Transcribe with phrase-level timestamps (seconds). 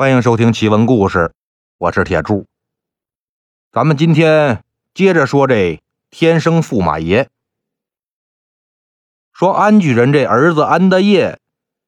[0.00, 1.34] 欢迎收听奇闻故事，
[1.76, 2.46] 我是铁柱。
[3.70, 7.28] 咱们今天接着说这天生驸马爷。
[9.30, 11.38] 说安举人这儿子安德业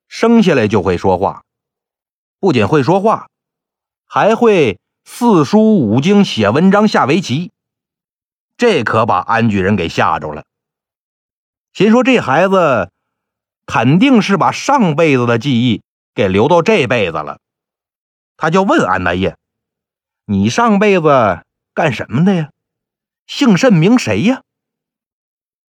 [0.08, 1.44] 生下来就会说话，
[2.38, 3.30] 不仅会说话，
[4.04, 7.50] 还会四书五经、写文章、下围棋。
[8.58, 10.44] 这可把安举人给吓着了，
[11.72, 12.90] 心说这孩子
[13.64, 15.80] 肯定是把上辈子的记忆
[16.14, 17.38] 给留到这辈子了。
[18.42, 19.38] 他就问安大业
[20.26, 22.50] ：“你上辈子干什么的呀？
[23.24, 24.42] 姓甚名谁呀？”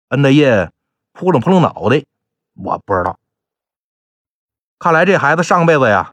[0.08, 0.70] 安大业
[1.14, 2.04] 扑棱扑棱脑袋
[2.52, 3.18] ：“我不知道。”
[4.78, 6.12] 看来这孩子上辈子呀，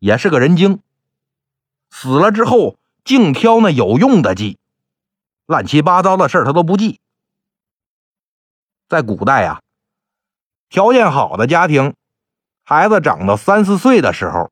[0.00, 0.80] 也是个人精。
[1.88, 4.58] 死了之后，净挑那有用的记，
[5.46, 7.00] 乱七八糟的事他都不记。
[8.88, 9.62] 在古代呀，
[10.68, 11.94] 条件好的家庭，
[12.64, 14.50] 孩子长到三四岁的时候。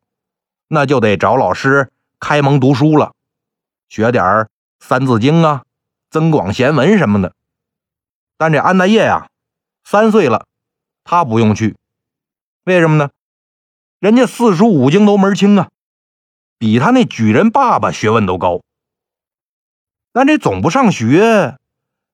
[0.72, 3.12] 那就得找老师开蒙读书了，
[3.88, 4.24] 学点
[4.78, 5.62] 《三字经》啊，
[6.10, 7.34] 《增广贤文》什么的。
[8.36, 9.28] 但这安大业呀，
[9.82, 10.46] 三岁了，
[11.02, 11.76] 他不用去，
[12.62, 13.10] 为什么呢？
[13.98, 15.70] 人家四书五经都门清啊，
[16.56, 18.60] 比他那举人爸爸学问都高。
[20.12, 21.58] 但这总不上学，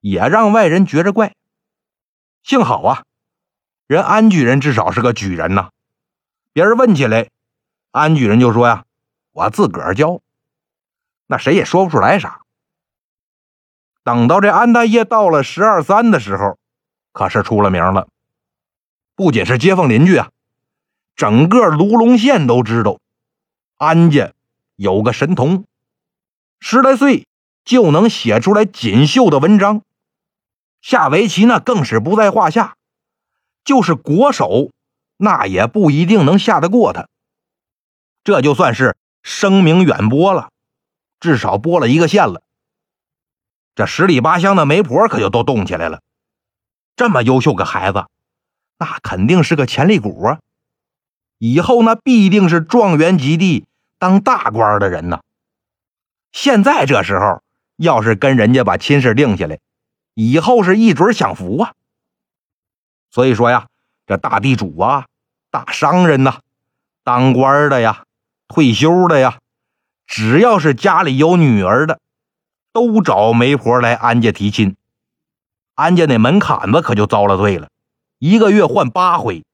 [0.01, 1.35] 也让外人觉着怪。
[2.43, 3.05] 幸好啊，
[3.87, 5.69] 人安举人至少是个举人呐，
[6.55, 7.29] 别人问起来。
[7.97, 8.85] 安举人就说呀
[9.33, 10.21] ：“我自个儿教，
[11.29, 12.43] 那谁也说不出来啥。”
[14.05, 16.59] 等到这安大业到了十二三的时候，
[17.13, 18.09] 可是出了名了。
[19.15, 20.29] 不仅是街坊邻居啊，
[21.15, 22.99] 整个卢龙县都知道
[23.79, 24.35] 安家
[24.75, 25.65] 有个神童，
[26.61, 27.27] 十来岁
[27.65, 29.81] 就能写出来锦绣的文章，
[30.83, 32.77] 下围棋那更是不在话下，
[33.65, 34.71] 就是国手
[35.17, 37.09] 那也不一定能下得过他。
[38.27, 40.51] 这就算是声名远播了，
[41.21, 42.43] 至少播了一个县了。
[43.77, 46.03] 这十里八乡的媒婆可就都动起来了。
[46.97, 48.07] 这么优秀个孩子，
[48.79, 50.41] 那肯定是个潜力股啊！
[51.39, 53.65] 以后那必定是状元及第、
[53.97, 55.21] 当大官的人呢。
[56.33, 57.45] 现在这时候，
[57.77, 59.61] 要是跟人家把亲事定下来，
[60.15, 61.75] 以后是一准享福啊。
[63.09, 63.69] 所以说呀，
[64.05, 65.07] 这大地主啊、
[65.53, 66.41] 大商人呐、
[67.05, 68.03] 当官的呀。
[68.49, 69.39] 退休的呀，
[70.07, 72.01] 只要是家里有女儿的，
[72.73, 74.77] 都找媒婆来安家提亲。
[75.75, 77.69] 安家那门槛子可就遭了罪了，
[78.19, 79.45] 一个月换八回。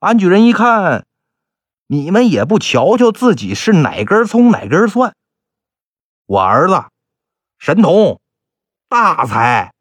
[0.00, 1.06] 安举人一看，
[1.86, 5.14] 你们也不瞧瞧自己是哪根葱哪根蒜。
[6.26, 6.84] 我儿子
[7.58, 8.20] 神童
[8.88, 9.72] 大才，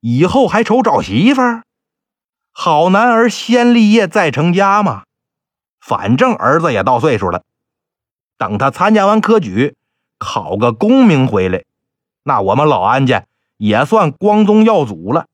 [0.00, 1.62] 以后还愁找媳妇儿？
[2.50, 5.04] 好男儿先立业再成家嘛。
[5.82, 7.42] 反正儿子也到岁数了，
[8.38, 9.76] 等他参加完科举，
[10.16, 11.64] 考个功名回来，
[12.22, 13.26] 那我们老安家
[13.56, 15.26] 也算光宗耀祖了。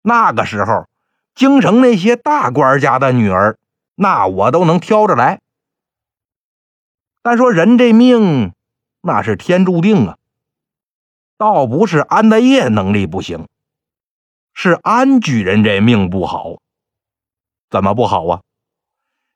[0.00, 0.88] 那个时候，
[1.34, 3.58] 京城那些大官家的女儿，
[3.94, 5.40] 那我都能挑着来。
[7.20, 8.54] 但说人这命，
[9.02, 10.16] 那是天注定啊，
[11.36, 13.46] 倒不是安大业能力不行，
[14.54, 16.56] 是安举人这命不好。
[17.68, 18.40] 怎么不好啊？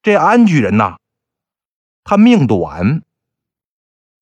[0.02, 0.96] 这安举人呐，
[2.02, 3.02] 他命短。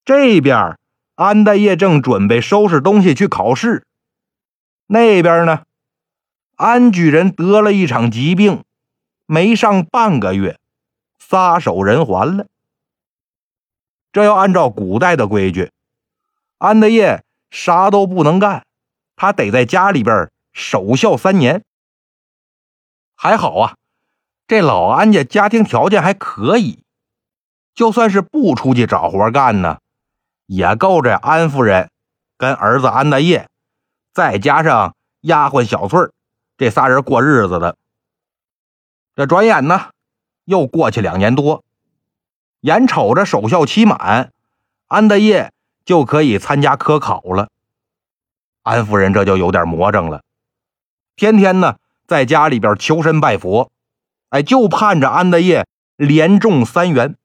[0.05, 0.79] 这边
[1.15, 3.87] 安大业正准备收拾东西去考试，
[4.87, 5.65] 那边呢，
[6.57, 8.63] 安举人得了一场疾病，
[9.25, 10.59] 没上半个月，
[11.19, 12.47] 撒手人寰了。
[14.13, 15.71] 这要按照古代的规矩，
[16.59, 18.67] 安大业啥都不能干，
[19.17, 21.65] 他得在家里边守孝三年。
[23.15, 23.77] 还好啊。
[24.51, 26.83] 这老安家家庭条件还可以，
[27.73, 29.79] 就算是不出去找活干呢，
[30.47, 31.89] 也够着安夫人
[32.37, 33.49] 跟儿子安大业，
[34.13, 36.13] 再加上丫鬟小翠儿
[36.59, 37.77] 这仨人过日子的。
[39.15, 39.91] 这转眼呢，
[40.47, 41.63] 又过去两年多，
[42.63, 44.33] 眼瞅着守孝期满，
[44.89, 45.53] 安大业
[45.85, 47.51] 就可以参加科考了。
[48.65, 50.25] 安夫人这就有点魔怔了，
[51.15, 51.77] 天天呢
[52.09, 53.71] 在家里边求神拜佛。
[54.31, 55.67] 哎，就盼着安德业
[55.97, 57.17] 连中三元。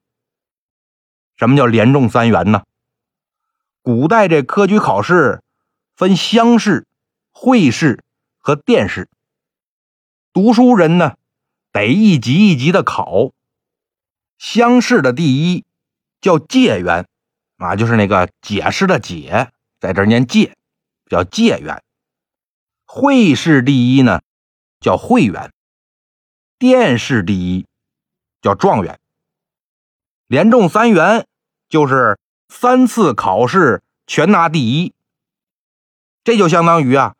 [1.37, 2.63] 什么叫连中三元呢？
[3.81, 5.41] 古代这科举考试
[5.95, 6.87] 分乡试、
[7.31, 8.03] 会试
[8.39, 9.07] 和殿试。
[10.33, 11.15] 读书人呢，
[11.71, 13.31] 得一级一级的考。
[14.37, 15.63] 乡试的第一
[16.19, 17.07] 叫解元，
[17.57, 20.55] 啊，就是那个解释的解，在这念解，
[21.09, 21.83] 叫解元。
[22.85, 24.21] 会试第一呢，
[24.79, 25.51] 叫会元。
[26.57, 27.65] 殿试第一
[28.41, 28.99] 叫状元，
[30.27, 31.27] 连中三元
[31.67, 32.17] 就是
[32.47, 34.93] 三次考试全拿第一。
[36.23, 37.15] 这就相当于啊，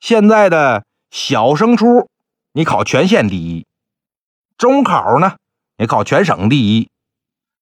[0.00, 2.08] 现在的小升初
[2.52, 3.66] 你考全县第一，
[4.56, 5.36] 中考呢
[5.76, 6.88] 你考全省第一，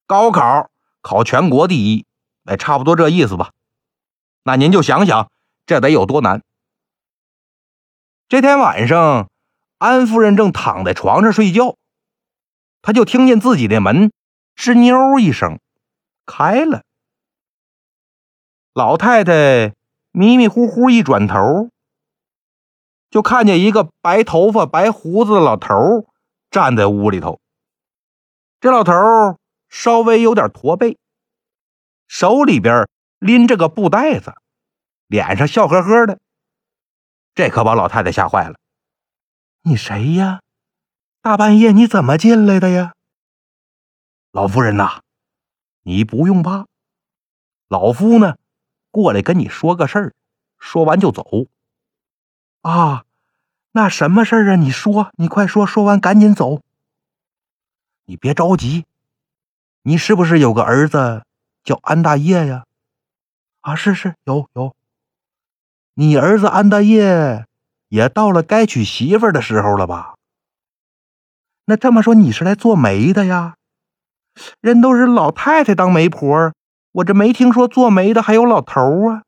[0.06, 2.06] 高考考全国第一，
[2.44, 3.50] 哎，差不多这意思吧。
[4.44, 5.30] 那您就想想，
[5.66, 6.42] 这得有多难。
[8.28, 9.28] 这天晚上，
[9.84, 11.76] 安夫人正躺在床上睡觉，
[12.80, 14.10] 她就听见自己的门
[14.56, 15.60] 吱扭一声
[16.24, 16.82] 开了，
[18.72, 19.74] 老太太。
[20.16, 21.70] 迷迷糊糊一转头，
[23.10, 26.06] 就看见一个白头发、白胡子的老头
[26.52, 27.40] 站在屋里头。
[28.60, 28.92] 这老头
[29.68, 30.98] 稍微有点驼背，
[32.06, 32.88] 手里边
[33.18, 34.34] 拎着个布袋子，
[35.08, 36.20] 脸上笑呵呵的。
[37.34, 38.54] 这可把老太太吓坏了。
[39.66, 40.40] “你谁呀？
[41.22, 42.92] 大半夜你怎么进来的呀？”
[44.30, 45.00] 老夫人呐，
[45.84, 46.66] 你不用怕，
[47.68, 48.36] 老夫呢。
[48.90, 50.14] 过来跟你说个事儿，
[50.58, 51.46] 说完就走。
[52.60, 53.06] 啊，
[53.72, 54.56] 那什么事儿啊？
[54.56, 56.60] 你说，你快说，说完赶紧走。
[58.04, 58.84] 你别着急，
[59.82, 61.24] 你是不是有个儿子
[61.64, 62.66] 叫安大业呀？
[63.62, 64.76] 啊，是是有有。
[65.94, 67.46] 你儿子安大业
[67.94, 70.16] 也到了该娶媳妇的时候了吧？
[71.66, 73.54] 那这么说，你是来做媒的呀？
[74.60, 76.52] 人都是老太太当媒婆。
[76.90, 79.22] 我这没听说做媒的还有老头啊。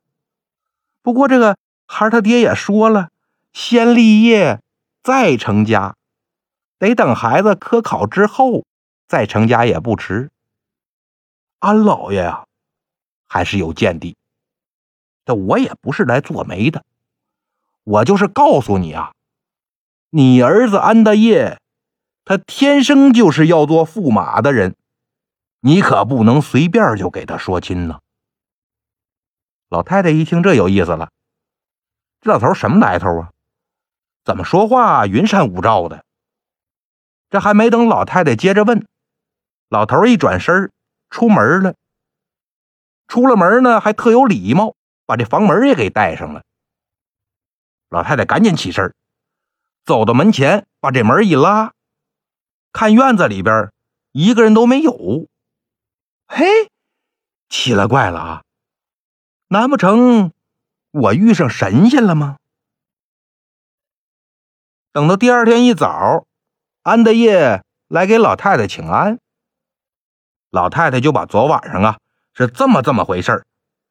[1.01, 3.11] 不过这个孩儿他爹也说了，
[3.53, 4.61] 先立业
[5.05, 5.95] 再成家，
[6.81, 8.65] 得等孩子科考之后
[9.07, 10.31] 再成家也不迟。
[11.61, 12.47] 安老爷呀，
[13.29, 14.17] 还是有见地。
[15.25, 16.85] 这我也不是来做媒的，
[17.87, 19.13] 我就是告诉你啊，
[20.11, 21.61] 你儿子安大业，
[22.25, 24.75] 他天生就是要做驸马的人。
[25.61, 28.01] 你可不能随便就给他说亲呢。
[29.69, 31.11] 老太太一听这有意思了，
[32.21, 33.31] 这老头什么来头啊？
[34.25, 36.05] 怎么说话云山雾罩的？
[37.31, 38.85] 这还没等老太太接着问，
[39.69, 40.73] 老头一转身
[41.09, 41.77] 出门了。
[43.07, 44.75] 出了门呢，还特有礼貌，
[45.07, 46.43] 把这房门也给带上了。
[47.89, 48.95] 老太太赶紧起身，
[49.85, 51.73] 走到门前，把这门一拉，
[52.73, 53.73] 看院子里边
[54.13, 55.29] 一个人都没有。
[56.27, 56.71] 嘿，
[57.49, 58.43] 奇了怪了啊！
[59.49, 60.33] 难不成
[60.91, 62.39] 我遇上神仙了吗？
[64.91, 66.27] 等到第二天一早，
[66.83, 69.21] 安德业来给老太太请安，
[70.51, 71.99] 老太太就把昨晚上啊
[72.35, 73.47] 是这么这么回事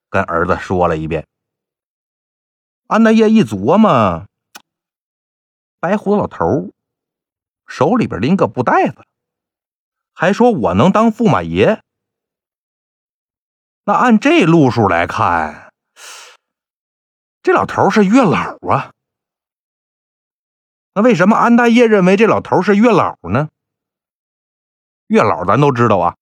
[0.09, 1.25] 跟儿子说了一遍。
[2.87, 4.27] 安德业一琢磨，
[5.79, 6.71] 白胡子老头
[7.65, 9.03] 手里边拎个布袋子，
[10.13, 11.81] 还说我能当驸马爷。
[13.85, 15.73] 那按这路数来看，
[17.41, 18.91] 这老头是月老啊。
[20.93, 23.49] 那为什么安大业认为这老头是月老呢？
[25.07, 26.17] 月老咱都知道啊，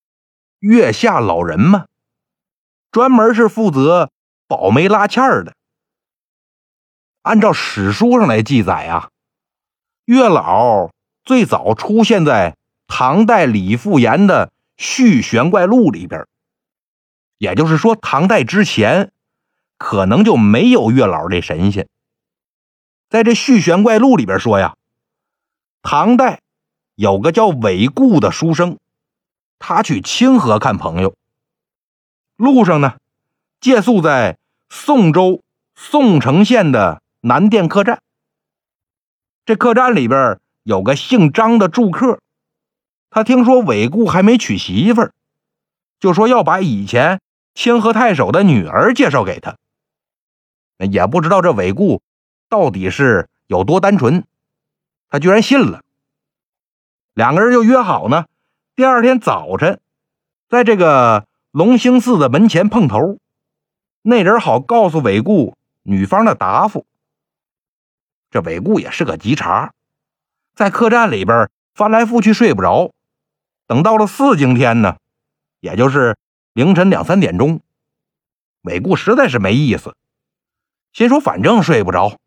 [0.59, 1.87] 月下老人嘛，
[2.89, 4.09] 专门是负责
[4.47, 5.53] 保媒拉纤的。
[7.23, 9.09] 按照史书上来记载啊，
[10.05, 10.91] 月老
[11.23, 14.47] 最早出现在唐代李复言的
[14.77, 16.27] 《续玄怪录》里边。
[17.37, 19.11] 也就是说，唐代之前
[19.77, 21.87] 可能就没有月老这神仙。
[23.09, 24.75] 在这《续玄怪录》里边说呀，
[25.81, 26.41] 唐代
[26.95, 28.77] 有个叫韦固的书生，
[29.59, 31.15] 他去清河看朋友，
[32.35, 32.97] 路上呢
[33.61, 34.37] 借宿在
[34.69, 35.41] 宋州
[35.75, 38.01] 宋城县的南店客栈。
[39.45, 42.19] 这客栈里边有个姓张的住客，
[43.09, 45.13] 他听说韦固还没娶媳妇儿，
[46.01, 47.21] 就说要把以前。
[47.55, 49.57] 清河太守的女儿介绍给他，
[50.79, 52.01] 也不知道这韦固
[52.49, 54.25] 到底是有多单纯，
[55.07, 55.83] 他居然信了。
[57.13, 58.25] 两个人就约好呢，
[58.75, 59.79] 第二天早晨，
[60.49, 63.19] 在这个龙兴寺的门前碰头，
[64.01, 66.87] 那人好告诉韦固女方的答复。
[68.33, 69.73] 这韦固也是个急茬，
[70.55, 72.91] 在客栈里边翻来覆去睡不着，
[73.67, 74.97] 等到了四更天呢，
[75.59, 76.17] 也就是。
[76.53, 77.61] 凌晨两三点钟，
[78.61, 79.95] 韦固实在是没意思，
[80.91, 82.19] 心说反正睡不着，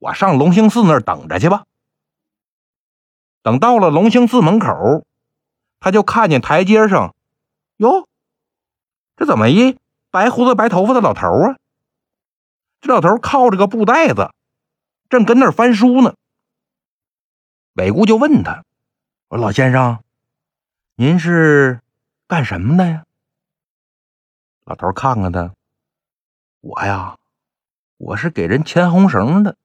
[0.00, 1.62] 我上龙兴寺那儿等着去吧。
[3.42, 5.06] 等到了龙兴寺门口，
[5.78, 7.14] 他就看见台阶上，
[7.76, 8.08] 哟，
[9.16, 9.78] 这怎么一
[10.10, 11.56] 白胡子白头发的老头啊？
[12.80, 14.32] 这老头靠着个布袋子，
[15.14, 16.14] 正跟那儿翻书呢。
[17.72, 18.64] 韦姑就问他
[19.28, 20.04] ：“我说老先生，
[20.96, 21.80] 您是？”
[22.26, 23.04] 干什么的呀？
[24.64, 25.54] 老头看看他，
[26.62, 27.18] 我呀，
[27.98, 29.56] 我是给人牵红绳的。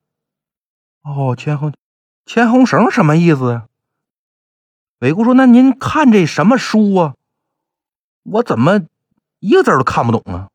[1.00, 1.72] 哦，牵红
[2.26, 3.66] 牵红绳什么意思呀？
[4.98, 7.16] 韦姑说：“那您看这什么书啊？
[8.24, 8.82] 我怎么
[9.38, 10.50] 一个字都看不懂啊？”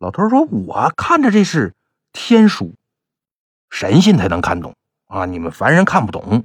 [0.00, 1.74] 老头说：“我看着这是
[2.12, 2.74] 天书，
[3.72, 4.76] 神仙才能看懂
[5.06, 6.44] 啊，你们凡人看不懂。”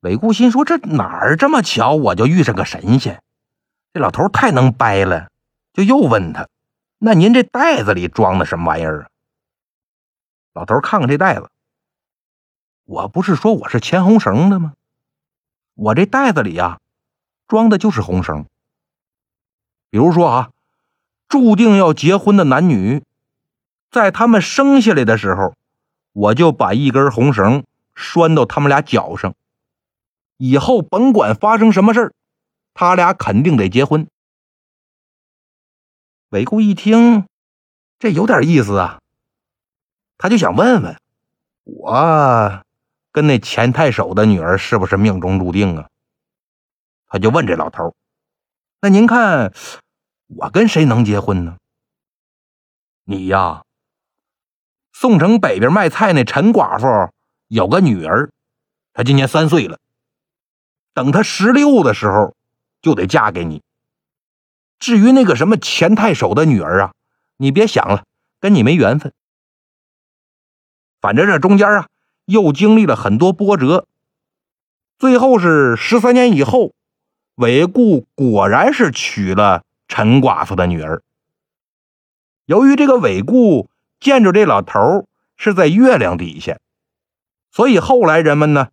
[0.00, 3.22] 韦固心说：“这哪儿这么巧，我就遇上个神仙？
[3.94, 5.30] 这老头太能掰了。”
[5.72, 6.48] 就又问他
[6.98, 9.08] ：“那您这袋子里装的什么玩意儿啊？”
[10.54, 11.48] 老头看看这袋子，
[12.84, 14.74] 我不是说我是牵红绳的吗？
[15.74, 16.80] 我这袋子里呀，
[17.46, 18.44] 装的就是红绳。
[19.90, 20.50] 比如说啊，
[21.28, 23.02] 注定要结婚的男女，
[23.90, 25.54] 在他们生下来的时候，
[26.12, 27.64] 我就把一根红绳
[27.94, 29.34] 拴到他们俩脚上，
[30.36, 32.12] 以后甭管发生什么事儿，
[32.74, 34.06] 他俩肯定得结婚。
[36.30, 37.26] 韦固一听，
[37.98, 39.00] 这有点意思啊，
[40.18, 40.96] 他就想问问
[41.64, 42.62] 我。
[43.10, 45.88] 跟那钱太守的女儿是不是命中注定啊？
[47.08, 47.94] 他就问这老头
[48.80, 49.52] ：“那您看，
[50.26, 51.56] 我跟谁能结婚呢？”
[53.04, 53.64] 你呀，
[55.00, 57.12] 宋城北边卖菜那陈寡妇
[57.46, 58.32] 有个女儿，
[58.92, 59.78] 她今年三岁了，
[60.92, 62.34] 等她十六的时候
[62.82, 63.62] 就得嫁给你。
[64.80, 66.94] 至于那个什么钱太守的女儿啊，
[67.36, 68.06] 你别想了，
[68.40, 69.12] 跟你没缘分。
[71.00, 71.86] 反正这中间啊。
[72.24, 73.86] 又经历了很多波折，
[74.98, 76.74] 最后是十三年以后，
[77.36, 81.02] 韦固果然是娶了陈寡妇的女儿。
[82.46, 86.58] 由于这个韦固见着这老头是在月亮底下，
[87.50, 88.68] 所以后来人们呢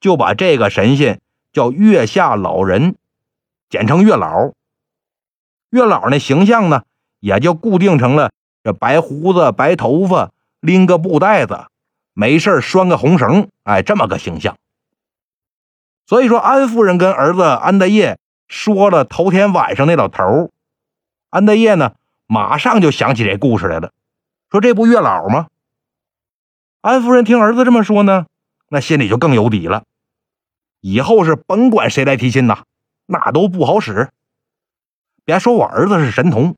[0.00, 1.20] 就把这个神仙
[1.52, 2.96] 叫月下老人，
[3.68, 4.52] 简称月老。
[5.70, 6.82] 月老那形象呢
[7.20, 8.30] 也就固定成了
[8.62, 11.66] 这白胡子、白头发，拎个布袋子。
[12.16, 14.56] 没事拴个红绳，哎，这么个形象。
[16.06, 20.52] 所以说，安夫人跟儿子安德业说了头天晚上那老头
[21.30, 21.94] 安德业呢，
[22.28, 23.90] 马上就想起这故事来了，
[24.54, 25.48] 说这不月老吗？
[26.80, 28.26] 安夫人听儿子这么说呢，
[28.68, 29.82] 那心里就更有底了。
[30.80, 32.62] 以后是甭管谁来提亲呐，
[33.06, 34.12] 那都不好使。
[35.24, 36.54] 别说我儿子是神童，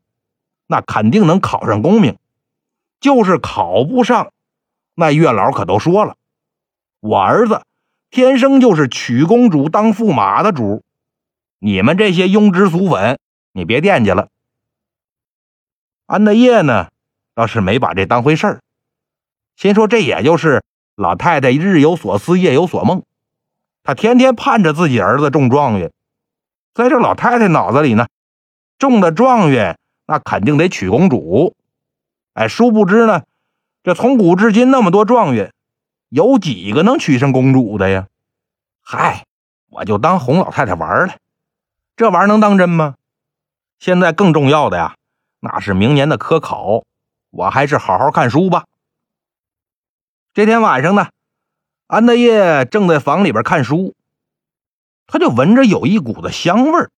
[0.67, 2.19] 那肯定能考上功名，
[3.01, 4.31] 就是考不上。
[4.95, 6.19] 那月老可都说了，
[7.01, 7.63] 我儿子
[8.11, 10.83] 天生就是娶公主当驸马的主，
[11.61, 13.19] 你们这些庸脂俗粉，
[13.53, 14.29] 你别惦记了。
[16.05, 16.89] 安德业呢，
[17.37, 18.61] 倒是没把这当回事儿，
[19.57, 20.65] 心说这也就是
[20.95, 23.03] 老太太日有所思，夜有所梦，
[23.83, 25.93] 她天天盼着自己儿子中状元，
[26.73, 28.07] 在这老太太脑子里呢，
[28.79, 31.55] 中的状元那肯定得娶公主，
[32.33, 33.25] 哎，殊不知呢。
[33.83, 35.53] 这从古至今那么多状元，
[36.09, 38.07] 有几个能娶上公主的呀？
[38.81, 39.27] 嗨，
[39.69, 41.17] 我就当哄老太太玩了。
[41.97, 42.95] 这玩意儿能当真吗？
[43.79, 44.95] 现在更重要的呀，
[45.41, 46.83] 那是明年的科考，
[47.37, 48.67] 我还是好好看书吧。
[50.33, 51.11] 这天晚上呢，
[51.87, 53.95] 安德烈正在房里边看书，
[55.07, 56.91] 他就闻着有一股子香味儿。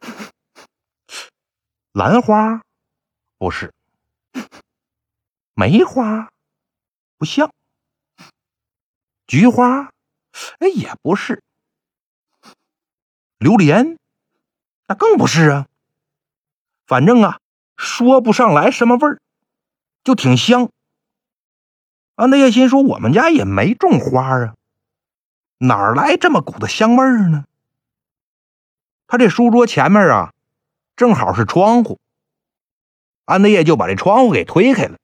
[1.92, 2.60] 兰花？
[3.38, 3.72] 不是。
[5.54, 6.30] 梅花
[7.16, 7.50] 不像，
[9.26, 9.90] 菊花
[10.58, 11.42] 哎也不是，
[13.38, 13.96] 榴莲
[14.88, 15.66] 那更不是啊。
[16.86, 17.38] 反正啊，
[17.78, 19.21] 说不上来什么味儿，
[20.04, 20.70] 就挺香。
[22.14, 24.54] 安德烈心说：“我们家也没种花啊，
[25.58, 27.44] 哪来这么股子香味儿呢？”
[29.08, 30.32] 他这书桌前面啊，
[30.96, 31.98] 正好是窗户，
[33.24, 34.98] 安德烈就把这窗户给推开了。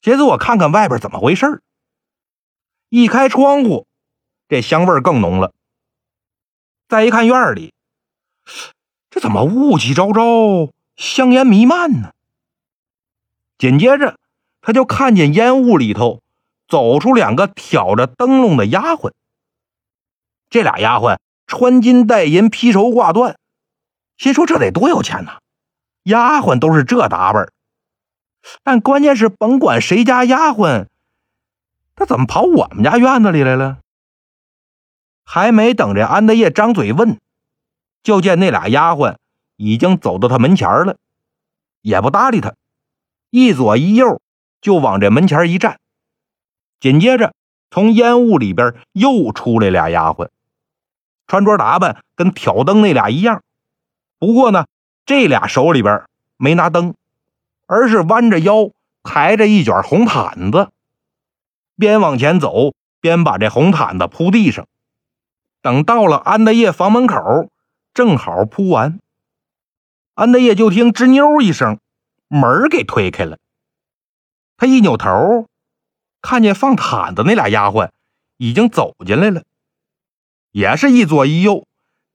[0.00, 1.62] 寻思我看看外边怎么回事
[2.88, 3.86] 一开窗户，
[4.48, 5.52] 这香味更浓了。
[6.88, 7.72] 再一看院里，
[9.10, 12.12] 这怎么雾气昭昭，香烟弥漫呢？
[13.62, 14.16] 紧接着，
[14.60, 16.20] 他就看见烟雾里头
[16.66, 19.12] 走出两个挑着灯笼的丫鬟。
[20.50, 23.36] 这俩丫鬟穿金戴银，披绸挂缎，
[24.16, 25.38] 心说这得多有钱呐！
[26.02, 27.52] 丫鬟都是这打扮
[28.64, 30.88] 但关键是，甭管谁家丫鬟，
[31.94, 33.78] 他怎么跑我们家院子里来了？
[35.22, 37.16] 还没等这安德业张嘴问，
[38.02, 39.18] 就见那俩丫鬟
[39.54, 40.96] 已经走到他门前了，
[41.82, 42.56] 也不搭理他，
[43.32, 44.20] 一左一右
[44.60, 45.78] 就往这门前一站。
[46.80, 47.32] 紧接着，
[47.70, 50.28] 从烟雾里边又出来俩丫鬟，
[51.26, 53.42] 穿着打扮跟挑灯那俩一样。
[54.18, 54.66] 不过呢，
[55.06, 56.04] 这俩手里边
[56.36, 56.94] 没拿灯，
[57.66, 58.70] 而是弯着腰
[59.02, 60.68] 抬着一卷红毯子，
[61.76, 64.66] 边往前走边把这红毯子铺地上。
[65.62, 67.48] 等到了安德业房门口，
[67.94, 69.00] 正好铺完，
[70.12, 71.78] 安德业就听吱扭一声，
[72.32, 73.36] 门给推开了。
[74.56, 75.48] 他一扭头，
[76.22, 77.90] 看见放毯子那俩丫鬟
[78.38, 79.42] 已经走进来了，
[80.50, 81.66] 也是一左一右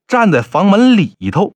[0.08, 1.54] 站在房门里头。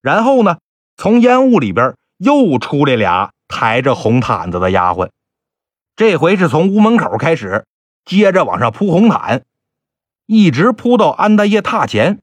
[0.00, 0.58] 然后呢，
[0.96, 5.10] 从烟雾里边又出来俩抬着红毯子的丫鬟，
[5.94, 7.66] 这回是从屋门口开始，
[8.04, 9.44] 接着往上铺红毯。
[10.26, 12.20] 一直铺到安大爷榻前，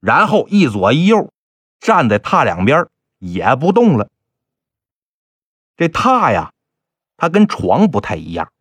[0.00, 1.30] 然后一左一右
[1.78, 2.88] 站在榻两边，
[3.18, 4.08] 也不动了。
[5.78, 6.52] 这榻呀，
[7.16, 8.52] 它跟床不太一样，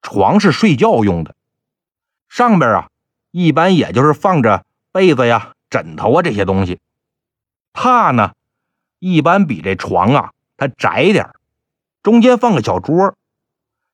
[0.00, 1.34] 床是睡觉用的，
[2.28, 2.88] 上边啊
[3.32, 6.78] 一般也就是放着被子呀、枕头啊这些东西。
[7.72, 8.34] 榻呢，
[9.00, 11.30] 一般比这床啊它窄点
[12.04, 13.16] 中间放个小桌，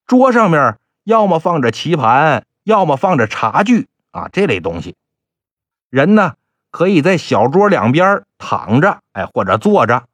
[0.04, 2.44] 桌上面要么放着棋盘。
[2.64, 4.96] 要么放着茶具啊这类东西，
[5.90, 6.32] 人呢
[6.70, 10.08] 可以在小桌两边躺着，哎或者坐着，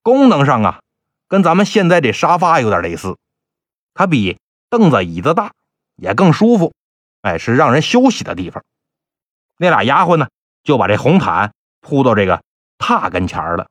[0.00, 0.80] 功能上啊
[1.34, 3.18] 跟咱们现在这沙发有点类似，
[3.92, 4.38] 它比
[4.70, 5.52] 凳子椅子大，
[5.96, 6.72] 也更舒服，
[7.22, 8.64] 哎是让人休息的地方。
[9.56, 10.28] 那俩丫鬟呢
[10.62, 12.44] 就把这红毯铺到这个
[12.78, 13.68] 榻跟前了。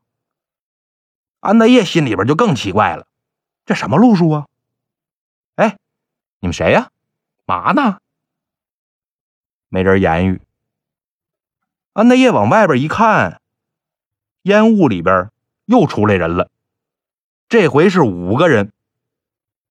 [1.39, 3.07] 安德业心里边就更奇怪了，
[3.65, 4.47] 这什么路数啊？
[5.55, 5.77] 哎，
[6.41, 6.89] 你们谁呀？
[7.45, 7.99] 嘛呢？
[9.69, 10.41] 没人言语。
[11.93, 13.39] 安德业往外边一看，
[14.41, 15.31] 烟雾里边
[15.63, 16.49] 又出来人了。
[17.53, 18.71] 这回是五个人，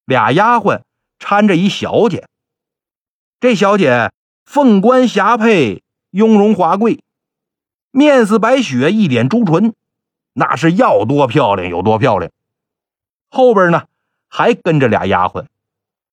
[0.05, 0.83] 俩丫鬟
[1.19, 2.29] 搀着一小姐。
[3.41, 4.12] 这小姐
[4.45, 7.03] 凤冠霞帔，雍容华贵，
[7.91, 9.75] 面似白雪，一点朱唇，
[10.33, 12.30] 那是要多漂亮有多漂亮。
[13.28, 13.87] 后边呢
[14.28, 15.47] 还跟着俩丫鬟，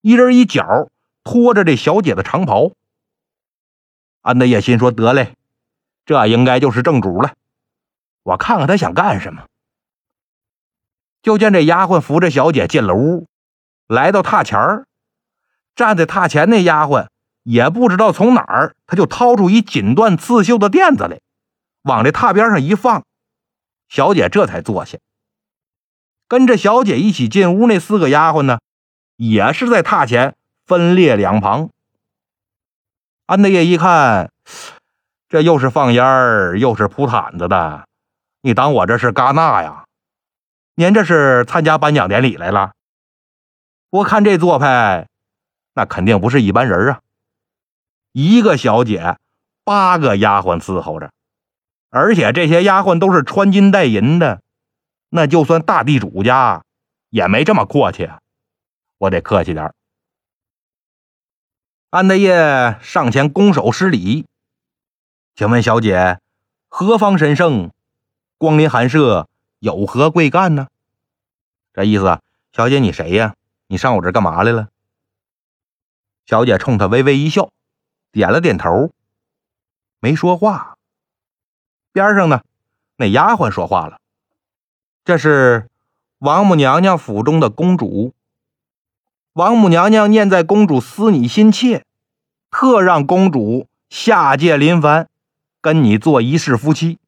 [0.02, 0.90] 一人一脚
[1.24, 2.72] 拖着这小姐的长袍。
[4.22, 5.36] 安德业心说：“得嘞，
[6.08, 7.36] 这应该就是正主了。
[8.24, 9.46] 我看看他想干什么。”
[11.22, 13.28] 就见这丫鬟扶着小姐进了屋，
[13.88, 14.86] 来到榻前儿，
[15.76, 17.08] 站在榻前那丫鬟
[17.44, 21.20] 也不知道从哪儿，她就掏出一锦缎刺绣的垫子来，
[21.84, 23.04] 往这榻边上一放，
[23.88, 24.98] 小姐这才坐下。
[26.28, 28.60] 跟着小姐一起进屋那四个丫鬟呢，
[29.18, 31.70] 也是在榻前分列两旁。
[33.26, 34.32] 安德烈一看，
[35.28, 37.88] 这又是放烟儿，又是铺毯子的，
[38.42, 39.86] 你当我这是戛纳呀？
[40.80, 42.72] 您这是参加颁奖典礼来了？
[43.90, 45.10] 我看这做派，
[45.74, 47.02] 那肯定不是一般人啊！
[48.14, 49.18] 一个小姐，
[49.66, 51.12] 八个丫鬟伺候着，
[51.90, 54.42] 而且这些丫鬟都是穿金戴银的，
[55.10, 56.64] 那就算大地主家
[57.10, 58.22] 也没这么阔气啊！
[59.00, 59.74] 我得客气点
[61.90, 64.26] 安德业上前拱手施礼，
[65.36, 66.22] 请问小姐
[66.70, 67.70] 何方神圣？
[68.38, 69.28] 光临寒舍
[69.60, 70.68] 有何贵干呢？
[71.74, 72.20] 这意思，
[72.52, 73.36] 小姐你谁呀？
[73.68, 74.70] 你上我这干嘛来了？
[76.26, 77.50] 小姐冲他微微一笑，
[78.12, 78.92] 点了点头，
[80.00, 80.78] 没说话。
[81.92, 82.42] 边上呢，
[82.98, 84.00] 那丫鬟说话了
[85.04, 85.70] ：“这是
[86.20, 88.14] 王母娘娘府中的公主。”
[89.34, 91.86] 王母娘娘念在公主思你心切，
[92.52, 95.10] 特让公主下界临凡，
[95.62, 97.00] 跟你做一世夫妻。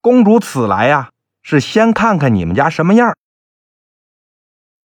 [0.00, 1.12] 公主此来呀，
[1.44, 3.16] 是先看看你们家什么样。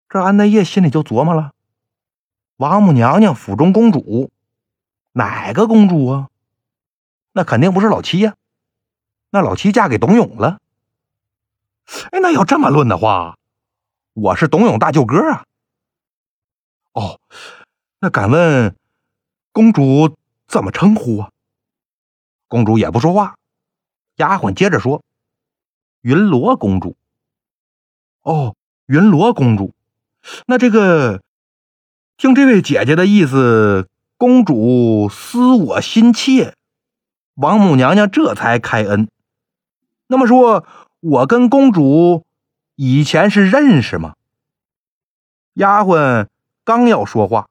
[0.08, 1.54] 这安德业心里就琢磨了：
[2.58, 4.32] 王母娘娘府中公主，
[5.14, 6.30] 哪个公主啊？
[7.32, 8.36] 那肯定不是老七呀。
[9.32, 10.60] 那老七嫁给董永了。
[12.12, 13.40] 哎，那要这么论的话，
[14.14, 15.46] 我是董永大舅哥啊。
[16.94, 17.20] 哦，
[18.00, 18.76] 那敢问
[19.52, 20.16] 公主
[20.48, 21.32] 怎么称呼啊？
[22.48, 23.36] 公主也不说话。
[24.18, 25.04] 丫鬟接着说
[26.04, 26.96] ：“云罗公主。”
[28.22, 29.74] 哦，云罗公主。
[30.46, 31.22] 那这个
[32.16, 36.54] 听这位姐姐的意思，公主思我心切，
[37.34, 39.10] 王母娘娘这才开恩。
[40.06, 40.66] 那么说，
[41.00, 42.26] 我跟公主
[42.76, 44.14] 以前是认识吗？
[45.56, 46.28] 丫鬟。
[46.66, 47.50] 刚要说话，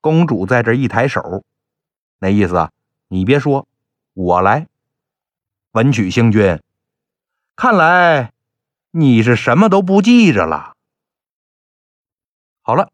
[0.00, 1.42] 公主在这一抬手，
[2.20, 2.70] 那意思啊，
[3.08, 3.66] 你别说，
[4.14, 4.68] 我来。
[5.72, 6.60] 文曲星君，
[7.60, 8.32] 看来
[8.90, 10.72] 你是什么都不记着了。
[12.62, 12.90] 好了，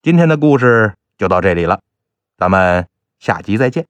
[0.00, 1.82] 今天的故事就到这里了，
[2.36, 2.86] 咱们
[3.18, 3.88] 下集再见。